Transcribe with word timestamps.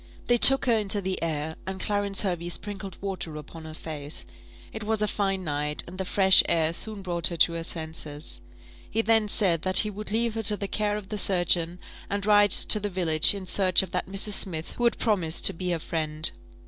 They 0.25 0.37
took 0.39 0.65
her 0.65 0.73
into 0.73 0.99
the 0.99 1.21
air, 1.21 1.55
and 1.67 1.79
Clarence 1.79 2.21
Hervey 2.21 2.49
sprinkled 2.49 2.97
water 3.01 3.35
upon 3.35 3.65
her 3.65 3.75
face. 3.75 4.25
It 4.73 4.83
was 4.83 5.03
a 5.03 5.07
fine 5.07 5.43
night, 5.43 5.83
and 5.85 5.99
the 5.99 6.05
fresh 6.05 6.41
air 6.49 6.73
soon 6.73 7.03
brought 7.03 7.27
her 7.27 7.37
to 7.37 7.53
her 7.53 7.63
senses. 7.63 8.41
He 8.89 9.03
then 9.03 9.27
said 9.27 9.61
that 9.61 9.77
he 9.85 9.91
would 9.91 10.09
leave 10.09 10.33
her 10.33 10.41
to 10.41 10.57
the 10.57 10.67
care 10.67 10.97
of 10.97 11.09
the 11.09 11.19
surgeon, 11.19 11.79
and 12.09 12.25
ride 12.25 12.49
to 12.49 12.79
the 12.79 12.89
village 12.89 13.35
in 13.35 13.45
search 13.45 13.83
of 13.83 13.91
that 13.91 14.07
Mrs. 14.09 14.33
Smith 14.33 14.71
who 14.71 14.85
had 14.85 14.97
promised 14.97 15.45
to 15.45 15.53
be 15.53 15.69
her 15.69 15.77
friend. 15.77 16.31